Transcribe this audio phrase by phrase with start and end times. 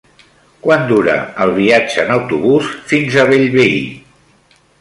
[0.67, 3.73] Quant dura el viatge en autobús fins a Bellvei?